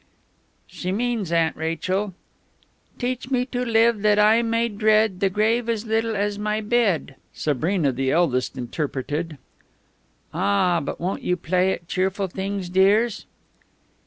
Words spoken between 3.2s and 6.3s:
me to live that I may dread The Grave as little